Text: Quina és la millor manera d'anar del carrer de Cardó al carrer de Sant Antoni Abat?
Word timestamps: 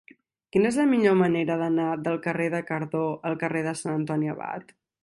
Quina 0.55 0.69
és 0.69 0.79
la 0.81 0.85
millor 0.93 1.17
manera 1.19 1.59
d'anar 1.63 1.85
del 2.09 2.19
carrer 2.25 2.49
de 2.57 2.65
Cardó 2.73 3.07
al 3.31 3.39
carrer 3.45 3.65
de 3.71 3.77
Sant 3.85 3.97
Antoni 4.01 4.37
Abat? 4.37 4.79